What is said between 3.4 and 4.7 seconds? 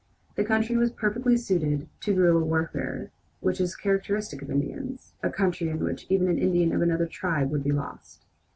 is characteristic of